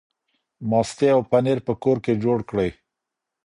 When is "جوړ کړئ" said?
2.23-2.69